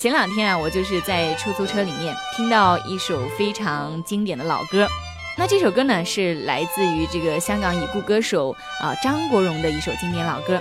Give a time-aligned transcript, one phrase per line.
[0.00, 4.88] 前两天啊，我就是在出租车里面听到一首非常经典的老歌。
[5.36, 10.58] 那这首歌呢，是来自于这个香港已故歌手啊张国荣的一首经典老歌。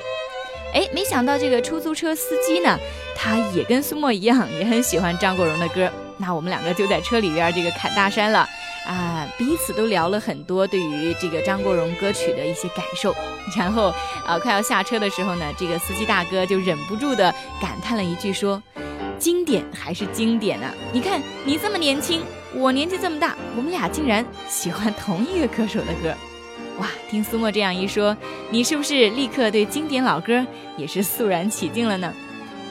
[0.73, 2.77] 哎，没想到这个出租车司机呢，
[3.15, 5.89] 他也跟苏沫一样，也很喜欢张国荣的歌。
[6.17, 8.39] 那我们两个就在车里边这个侃大山了
[8.85, 13.15] 啊，彼此都聊了很多对于这个张国荣歌曲的一些感受。
[13.57, 13.95] 然后
[14.27, 18.61] 啊，快要下车的时候呢，这个司机大哥就忍不住的感叹了一句说
[19.19, 20.73] ：“经典还是经典啊！
[20.93, 22.21] 你看你这么年轻，
[22.55, 26.15] 我年纪这么大，我们俩竟然喜欢同一个歌手的歌。”
[26.79, 28.15] 哇，听苏沫这样一说，
[28.49, 30.45] 你是不是立刻对经典老歌
[30.77, 32.13] 也是肃然起敬了呢？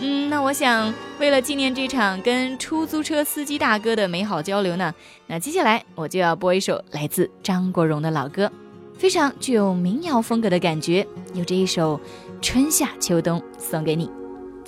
[0.01, 4.95] 嗯，那我想为了纪念这场跟出租车司机大哥的美好交流呢，
[5.27, 8.51] 那接下来我就要播一首来自张国荣的老歌，
[8.97, 11.99] 非常具有民谣风格的感觉，有这一首
[12.41, 14.09] 《春夏秋冬》送给你。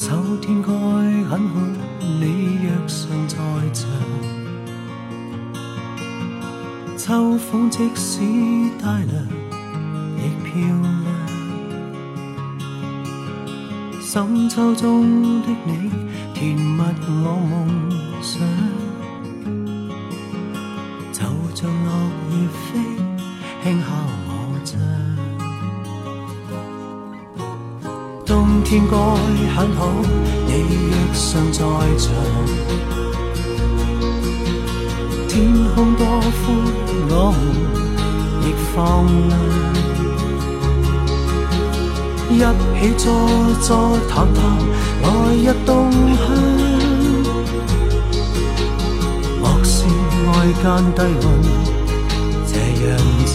[0.00, 1.60] 秋天该很好，
[2.00, 3.36] 你若尚在
[3.74, 3.86] 场。
[6.96, 8.22] 秋风即使
[8.80, 9.22] 带凉，
[10.16, 11.04] 亦漂亮。
[14.00, 15.90] 深秋中的你，
[16.32, 17.68] 甜蜜我梦
[18.22, 18.40] 想。
[28.70, 29.90] 天该很好，
[30.46, 30.52] 你
[30.90, 31.58] 若尚在
[31.98, 32.14] 场。
[35.26, 36.30] 天空多宽，
[37.10, 37.38] 我们
[38.46, 38.78] 亦放
[42.30, 42.30] 亮。
[42.30, 43.02] 一起坐
[43.60, 43.68] 坐
[44.08, 44.38] 谈谈
[45.02, 46.22] 来日动向。
[49.40, 49.74] 莫说
[50.30, 51.26] 爱间低温
[52.46, 52.54] 这
[52.86, 52.88] 样
[53.26, 53.34] 长，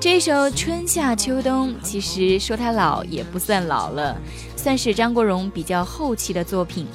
[0.00, 4.16] 这首《春夏秋冬》其实说它老也不算老了，
[4.54, 6.86] 算是张国荣比较后期的作品。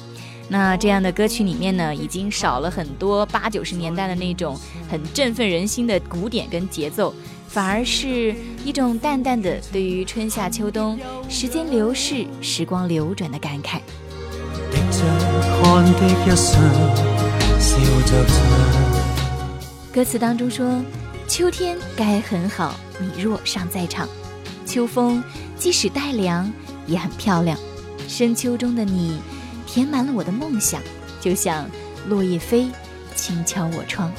[0.48, 4.58] 那这样的歌曲里面呢，已经少了很多八九十年代的那种
[4.90, 7.14] 很振奋人心的鼓点跟节奏，
[7.46, 8.34] 反而是
[8.64, 10.98] 一种淡淡的对于春夏秋冬
[11.28, 13.80] 时间流逝、时光流转的感慨。
[19.92, 20.82] 歌词当中说
[21.36, 24.06] ：“秋天该很好，你若尚在场；
[24.64, 25.20] 秋风
[25.58, 26.48] 即使带凉，
[26.86, 27.58] 也很漂亮。
[28.06, 29.18] 深秋中的你。”
[29.66, 30.80] 填满了我的梦想，
[31.20, 31.68] 就像
[32.06, 32.68] 落叶飞，
[33.16, 34.12] 轻敲我窗。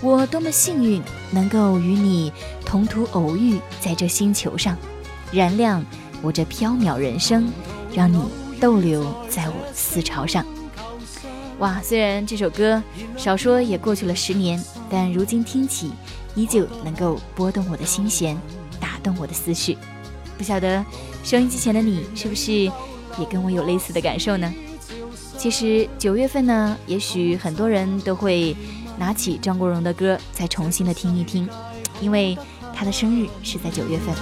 [0.00, 2.32] 我多么幸运，能够与你
[2.64, 4.74] 同途偶遇在这星球上，
[5.30, 5.84] 燃亮
[6.22, 7.52] 我这飘渺人生，
[7.92, 8.18] 让你
[8.58, 10.46] 逗留在我思潮上。
[11.58, 12.82] 哇，虽然这首歌
[13.18, 15.90] 少说也过去了十年，但如今听起，
[16.34, 18.36] 依旧能够拨动我的心弦，
[18.80, 19.76] 打动我的思绪。
[20.36, 20.84] 不晓得
[21.24, 24.52] 收音机前的你，是不是也跟我有类似的感受呢？
[25.36, 28.56] 其实九月份呢，也许很多人都会
[28.98, 31.48] 拿起张国荣的歌再重新的听一听，
[32.00, 32.36] 因为
[32.74, 34.14] 他的生日是在九月份。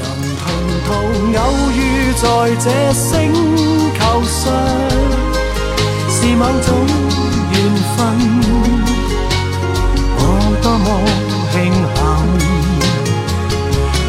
[0.00, 0.08] 能
[0.38, 0.50] 同
[0.86, 0.92] 途
[1.38, 3.32] 偶遇在这星
[3.98, 4.52] 球上，
[6.08, 6.86] 是某种
[7.52, 7.56] 缘
[7.96, 8.47] 分。
[10.68, 10.84] 多么
[11.50, 11.98] 庆幸，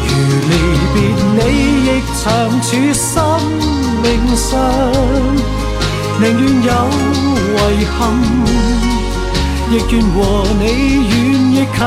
[0.04, 0.08] 如
[0.50, 0.52] 离
[0.92, 0.96] 别
[1.36, 1.40] 你
[1.86, 1.88] 亦
[2.20, 2.22] 长
[2.60, 3.08] 处生
[4.02, 4.06] 命
[4.36, 4.46] 上。
[6.20, 6.68] 宁愿有
[7.72, 7.98] 遗憾，
[9.70, 10.18] 亦愿和
[10.60, 10.62] 你
[11.08, 11.10] 远
[11.50, 11.80] 亦近。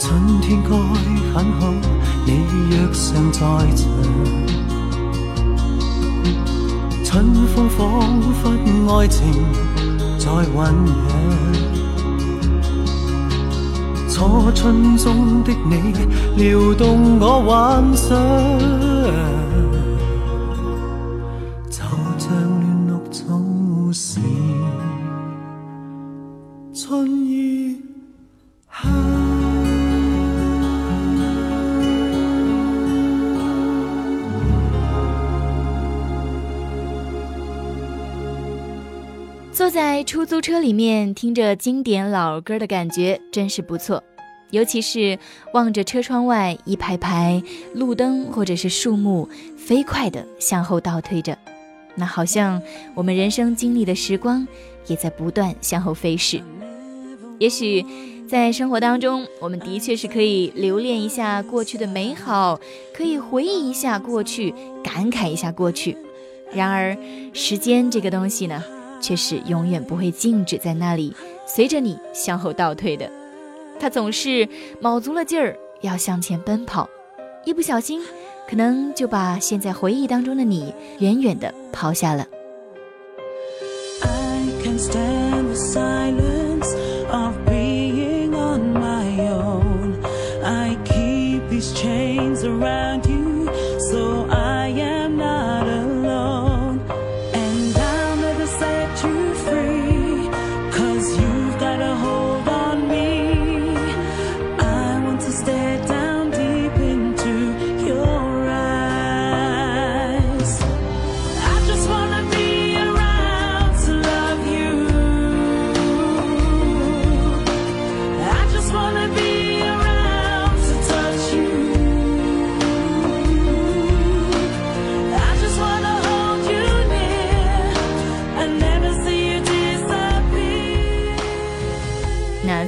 [0.00, 0.02] 春
[0.40, 0.70] 天该
[1.32, 1.62] 很好，
[2.26, 2.28] 你
[2.70, 3.38] 若尚在
[3.76, 3.86] 场。
[7.04, 7.12] 春
[7.54, 7.78] 风仿
[8.42, 8.42] 佛
[8.98, 9.22] 爱情
[10.24, 10.96] 在酝酿，
[14.08, 15.92] 初春中的你
[16.42, 18.16] 撩动我幻想。
[39.74, 44.00] 在出租车里面听着经典老歌的感觉真是不错。
[44.52, 45.18] 尤其是
[45.52, 47.42] 望着车窗外一排排
[47.74, 51.36] 路灯或者是树木飞快地向后倒退着，
[51.96, 52.62] 那好像
[52.94, 54.46] 我们人生经历的时光
[54.86, 56.40] 也在不断向后飞逝。
[57.40, 57.84] 也许
[58.28, 62.60] 在生活当中，我们的确是可以留恋一下过去的美好，
[62.96, 64.54] 可以回忆一下过去，
[64.84, 65.96] 感慨一下过去。
[66.52, 66.96] 然而，
[67.32, 68.62] 时间这个东西呢，
[69.04, 71.14] 却是永远不会静止在那里，
[71.46, 73.10] 随着你向后倒退的。
[73.78, 74.48] 它总是
[74.80, 76.88] 卯足了劲儿要向前奔跑，
[77.44, 78.00] 一不小心，
[78.48, 82.26] 可能就把现在回忆当中的你远远的抛下了。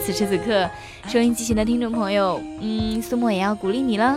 [0.07, 0.71] 此时此刻，
[1.09, 4.17] 收音机前的听众朋友，嗯，苏沫也要鼓励你了。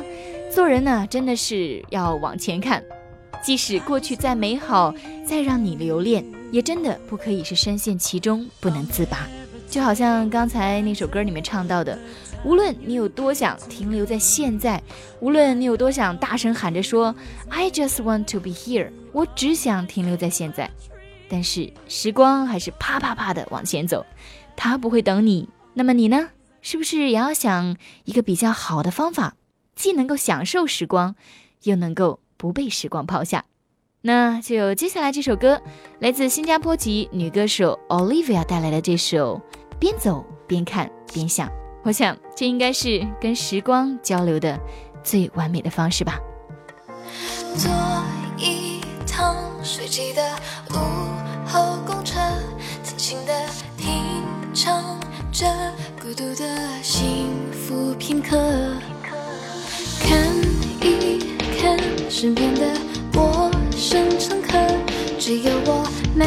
[0.51, 2.83] 做人呢，真的是要往前看，
[3.41, 4.93] 即使过去再美好，
[5.25, 9.27] 再让你留恋，也真的不可以是深陷其中不能自拔。
[9.67, 11.97] 就好像刚才那首歌里面唱到的，
[12.45, 14.79] 无论你有多想停留在现在，
[15.19, 17.15] 无论你有多想大声喊着说
[17.49, 20.69] “I just want to be here”，我只想停留在现在，
[21.27, 24.05] 但是时光还是啪啪啪的往前走，
[24.55, 25.49] 它不会等你。
[25.79, 26.31] 那么你呢？
[26.61, 29.35] 是不是也要想一个比较好的方法，
[29.77, 31.15] 既能够享受时光，
[31.63, 33.45] 又能够不被时光抛下？
[34.01, 35.61] 那就接下来这首歌，
[35.99, 39.41] 来自新加坡籍女歌手 Olivia 带来的这首
[39.79, 41.47] 《边走边看边想》。
[41.85, 44.59] 我想这应该是跟时光交流的
[45.01, 46.19] 最完美的方式吧。
[47.55, 47.71] 坐
[48.37, 49.33] 一趟
[49.63, 50.21] 水挤的
[55.39, 55.39] 尝。
[55.39, 55.47] 这
[56.01, 56.43] 孤独的
[56.83, 58.37] 幸福片刻，
[60.01, 60.19] 看
[60.81, 62.67] 一看身边的
[63.13, 64.57] 陌生乘客，
[65.17, 66.25] 只有我没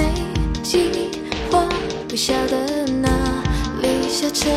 [0.63, 1.11] 计
[1.51, 1.69] 划，
[2.09, 3.11] 不晓得哪
[3.83, 4.49] 里下车。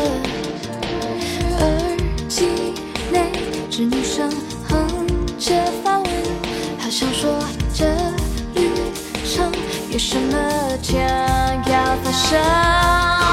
[1.58, 2.46] 耳机
[3.12, 3.30] 内
[3.68, 4.32] 只女声
[4.70, 5.06] 哼
[5.38, 5.52] 着
[5.84, 6.10] 发问，
[6.78, 7.44] 好像说
[7.74, 7.84] 这
[8.54, 8.70] 旅
[9.22, 9.52] 程
[9.90, 10.98] 有什么将
[11.70, 13.25] 要发生。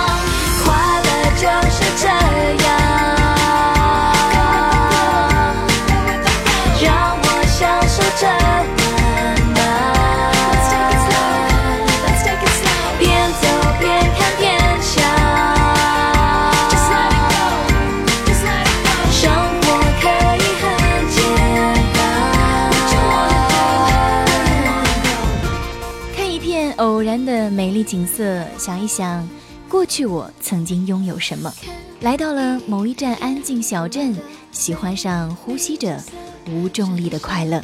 [27.93, 29.29] 景色，想一想。
[29.69, 31.53] 过去我曾经拥有什么？
[32.01, 34.15] 来到了某一站安静小镇，
[34.51, 36.01] 喜欢上呼吸着
[36.49, 37.63] 无重力的快乐。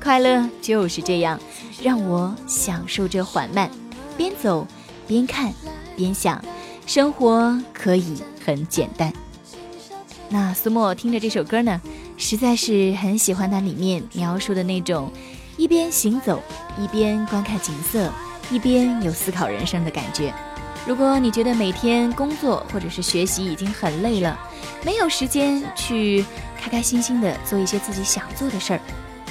[0.00, 1.40] 快乐就是这样，
[1.82, 3.68] 让我享受着缓慢，
[4.16, 4.64] 边走
[5.08, 5.52] 边看
[5.96, 6.40] 边想，
[6.86, 9.12] 生活可以很简单。
[10.28, 11.80] 那苏沫听着这首歌呢，
[12.16, 15.10] 实在是很喜欢它里面描述的那种
[15.56, 16.40] 一边行走
[16.80, 18.08] 一边观看景色，
[18.50, 20.32] 一边有思考人生的感觉。
[20.86, 24.38] 如果你觉得每天工作或者是学习已经很累了，
[24.84, 26.24] 没有时间去
[26.58, 28.80] 开开心心的做一些自己想做的事儿，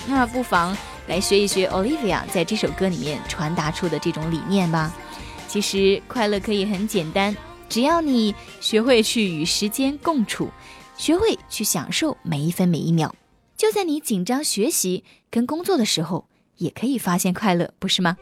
[0.07, 4.93] 那不妨来学一学 Olivia 在这首歌里面传达出的这种理念吧。
[5.47, 7.35] 其实快乐可以很简单，
[7.67, 10.49] 只要你学会去与时间共处，
[10.95, 13.15] 学会去享受每一分每一秒，
[13.55, 18.15] 就在你紧张学习跟工作的时候，也可以发现快乐，不是吗？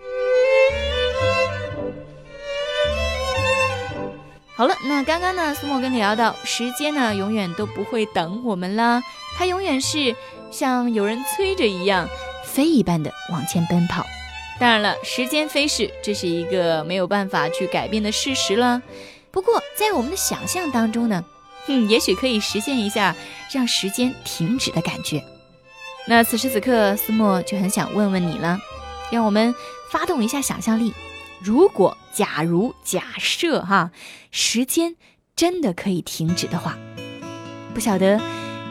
[4.57, 9.03] 好了，那刚刚呢，苏沫跟你聊到，时间呢永远都不会等我们啦，
[9.37, 10.15] 它永远是
[10.49, 12.07] 像有人催着一样，
[12.45, 14.05] 飞一般的往前奔跑。
[14.57, 18.81] 当然了，时间飞逝，这是一个没有办法去改变的事实了。
[19.29, 21.25] 不过在我们的想象当中呢，
[21.67, 23.13] 哼，也许可以实现一下
[23.51, 25.21] 让时间停止的感觉。
[26.07, 28.57] 那此时此刻，苏沫就很想问问你了，
[29.11, 29.53] 让我们
[29.91, 30.93] 发动一下想象力。
[31.41, 33.91] 如果，假如，假设哈，
[34.31, 34.95] 时间
[35.35, 36.77] 真的可以停止的话，
[37.73, 38.19] 不晓得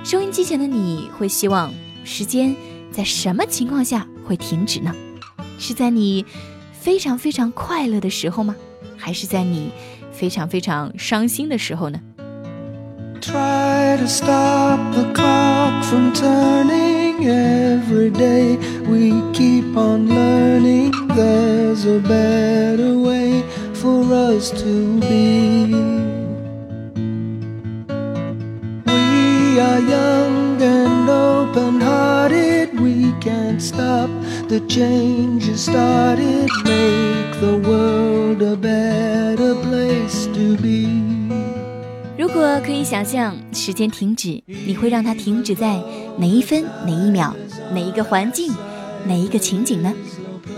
[0.02, 1.72] 收音机前的你会希望
[2.04, 2.56] 时间
[2.90, 4.94] 在什么情况下会停止呢？
[5.58, 6.26] 是在你
[6.72, 8.56] 非常非常快乐的时候吗？
[8.96, 9.70] 还是在你
[10.12, 12.00] 非常非常伤心的时候呢
[13.20, 18.57] ？Try to stop the clock from turning every day.
[18.87, 25.73] We keep on learning there's a better way for us to be.
[28.85, 32.79] We are young and open hearted.
[32.79, 34.09] We can't stop
[34.47, 36.49] the changes started.
[36.65, 40.87] Make the world a better place to be.
[42.17, 45.81] 如果可以想象时间停止，你会让它停止在
[46.18, 47.34] 哪一分、哪一秒、
[47.72, 48.52] 哪一个环境、
[49.06, 49.92] 哪一个情景呢？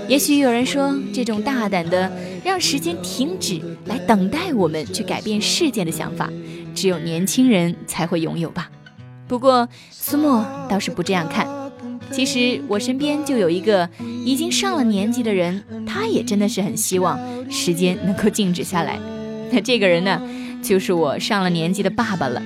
[0.09, 2.11] 也许有人说，这种大胆的
[2.45, 6.31] 让时间停止来等待我们去改变世界的想法，
[6.75, 8.71] 只有年轻人才会拥有吧。
[9.27, 11.47] 不过苏沫倒是不这样看。
[12.13, 13.89] 其实我身边就有一个
[14.25, 17.19] 已经上了年纪的人，他也真的是很希望
[17.51, 19.01] 时间能够静止下来。
[19.51, 20.21] 那这个人呢？
[20.63, 22.43] 就是我上了年纪的爸爸了。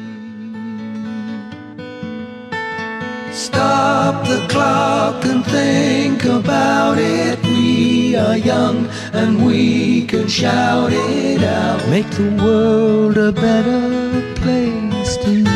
[3.40, 7.42] Stop the clock and think about it.
[7.42, 11.80] We are young and we can shout it out.
[11.88, 15.50] Make the world a better place to be.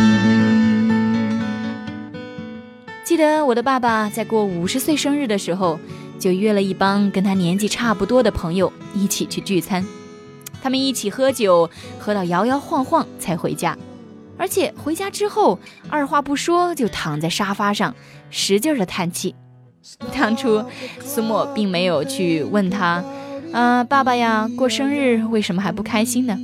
[3.05, 5.79] 记得我的爸爸在过五十岁生日的时候，
[6.19, 9.85] 就约了一帮跟他年纪差不多的朋友一起去聚餐。
[10.63, 13.77] 他们一起喝酒，喝到摇摇晃晃才回家，
[14.37, 17.95] 而且回家之后二话不说就躺在沙发上，
[18.31, 19.35] 使劲的叹气。
[20.19, 20.65] 当初
[21.01, 23.05] 苏沫并没有去问他，
[23.53, 26.39] 啊，爸爸呀，过生日为什么还不开心呢？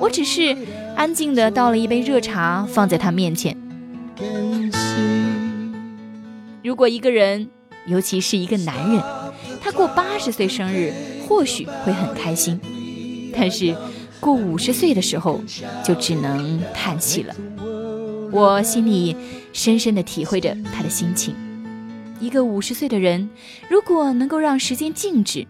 [0.00, 0.56] 我只是
[0.96, 3.54] 安静的倒了一杯热茶放在他面前。
[6.62, 7.50] 如果一个人，
[7.86, 9.02] 尤其是一个男人，
[9.62, 10.94] 他过八十岁生日，
[11.28, 12.58] 或许会很开心。
[13.36, 13.76] 但是
[14.24, 15.38] 过五十岁的时候，
[15.84, 17.36] 就只能叹气了。
[18.32, 19.14] 我心里
[19.52, 21.34] 深深的体会着他的心情。
[22.20, 23.28] 一个五十岁的人，
[23.68, 25.46] 如果能够让时间静止，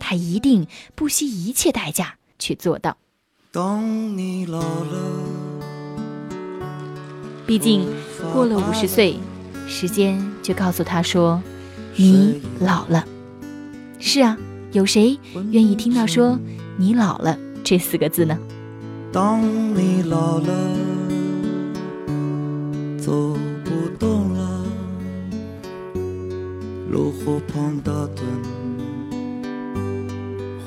[0.00, 2.96] 他一定不惜一切代价去做到。
[3.52, 4.98] 当你老了，
[7.46, 7.86] 毕竟
[8.32, 9.14] 过了五十岁，
[9.68, 11.40] 时间就告诉他说
[11.94, 13.06] ：“你老了。”
[14.00, 14.36] 是啊，
[14.72, 15.16] 有谁
[15.52, 16.36] 愿意听到说
[16.76, 17.38] “你老了”
[17.70, 18.36] 这四个字呢？
[19.12, 19.40] 当
[19.76, 20.52] 你老了，
[22.98, 23.12] 走
[23.64, 24.64] 不动了，
[26.90, 28.24] 炉火旁打盹，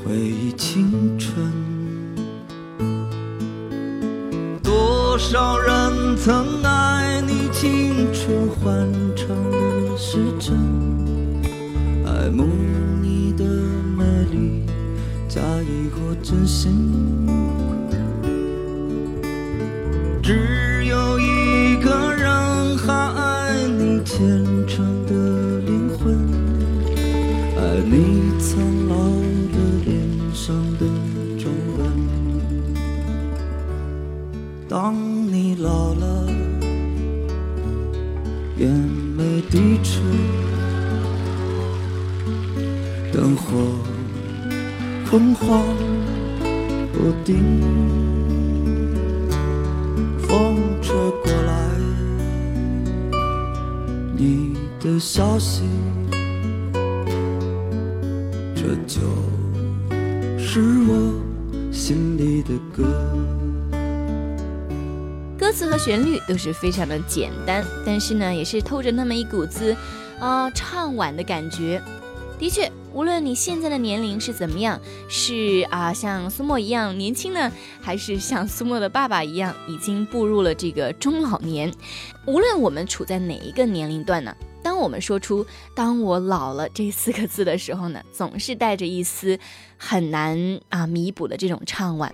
[0.01, 1.51] 回忆青春。
[4.63, 9.22] 多少人曾爱你青春欢畅
[16.23, 16.71] 真心。
[20.23, 24.25] 只有一个人还爱你虔
[24.65, 26.17] 诚的灵魂，
[27.57, 28.95] 爱你苍老
[29.51, 29.93] 的脸
[30.33, 30.85] 上的
[31.37, 31.91] 皱纹。
[34.69, 34.95] 当
[35.27, 36.25] 你老了，
[38.57, 38.69] 眼
[39.17, 40.01] 眉低垂，
[43.11, 43.57] 灯火
[45.11, 45.61] 昏黄
[50.27, 51.69] 风吹过来，
[54.15, 55.63] 你的消息，
[58.55, 58.99] 这就
[60.37, 61.13] 是我
[61.71, 62.83] 心里的歌。
[65.37, 69.75] 歌词和旋律都是非常的简单，但是呢，也是透着那么一股子，
[70.19, 71.81] 啊、唱晚的感觉。
[72.39, 81.73] 的确，无论你现在的年龄是怎么样，是啊、像苏沫一样年轻呢，还是像苏沫的爸爸一样已经步入了这个中老年，
[82.27, 85.43] 无论我们处在哪一个年龄段呢，当我们说出
[85.75, 89.39] “当我老了”这四个字的时候呢，总是带着一丝
[89.75, 92.11] 很难啊弥补的这种怅惘。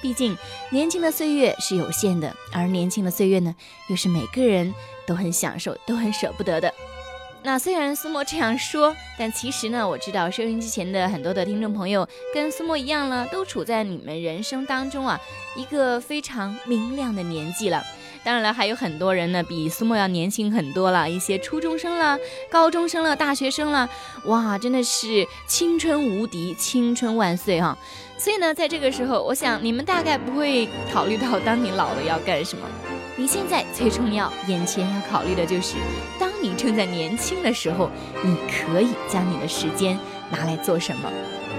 [0.00, 0.36] 毕竟，
[0.70, 3.56] 年轻的岁月是有限的，而年轻的岁月呢，
[3.88, 4.72] 又是每个人
[5.06, 6.72] 都很享受、都很舍不得的。
[7.42, 15.20] 那虽然苏墨这样说，但其实呢，我知道收音机前的很多的听众朋友跟苏墨一样呢，都处在你们人生当中啊
[15.54, 17.84] 一个非常明亮的年纪了。
[18.24, 22.18] 当然了，还有很多人呢，比苏墨要年轻很多了，一些初中生了、
[22.50, 23.88] 高中生了、大学生了，
[24.24, 27.78] 哇，真的是青春无敌，青春万岁哈！
[28.18, 32.66] 所以呢，在这个时候，我想你们大概不会考虑到当你老了要干什么。
[33.18, 35.76] 你现在最重要，眼前要考虑的就是，
[36.20, 37.90] 当你正在年轻的时候，
[38.22, 39.98] 你可以将你的时间
[40.30, 41.10] 拿来做什么？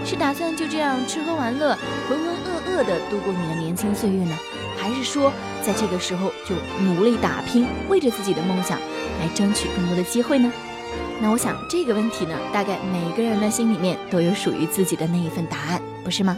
[0.05, 1.75] 是打算就这样吃喝玩乐、
[2.07, 4.37] 浑浑噩噩地度过你的年轻岁月呢？
[4.77, 5.33] 还是说，
[5.63, 8.77] 在这个时候就努力打拼，为着自己的梦想
[9.19, 10.53] 来争取更多的机会呢？
[11.19, 16.37] 那我想这个问题呢，大概每个人的心里面都有属于自己的那一份答案，不是吗？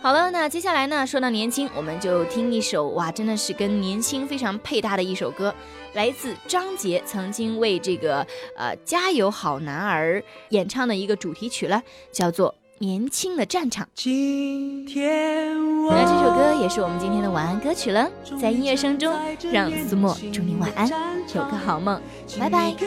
[0.00, 5.54] 好了，那接下来呢，说到年轻，我们就听一首哇，真的是跟年轻非常配搭的一首歌，
[5.94, 8.26] 来自张杰曾经为这个
[8.56, 12.54] 呃《加油好男儿》演唱的一个主题曲了，叫做。
[12.80, 13.88] 年轻的战场。
[13.92, 15.52] 今天
[15.88, 18.08] 那这首歌也是我们今天的晚安歌曲了。
[18.40, 19.12] 在音乐声中，
[19.50, 20.88] 让苏沫祝你晚安，
[21.34, 22.00] 有个好梦，
[22.38, 22.72] 拜拜。
[22.78, 22.86] 给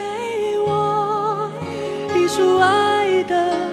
[0.66, 1.50] 我
[2.16, 3.71] 一束爱的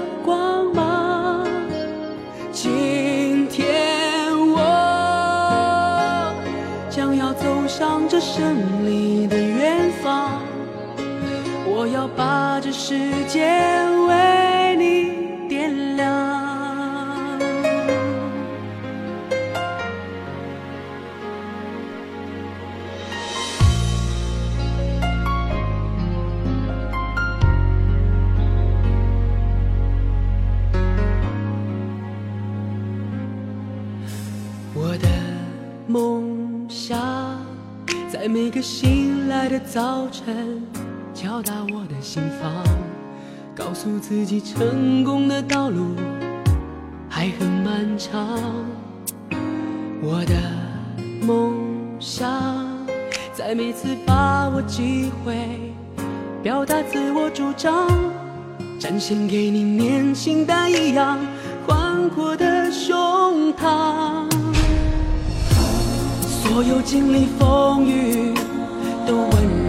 [8.40, 10.42] 胜利的远方，
[11.66, 12.96] 我要把这世
[13.28, 13.46] 界
[14.08, 14.39] 为
[39.72, 40.64] 早晨，
[41.14, 42.52] 敲打我的心房。
[43.56, 45.94] 告诉自己，成功的道路
[47.08, 48.40] 还很漫长。
[50.02, 50.34] 我的
[51.22, 51.54] 梦
[52.00, 52.28] 想，
[53.32, 55.36] 在每次把握机会，
[56.42, 57.88] 表达自我主张，
[58.80, 61.20] 展现给你年轻但一样
[61.68, 64.28] 宽阔的胸膛。
[66.26, 68.34] 所有经历风雨，
[69.06, 69.69] 都温柔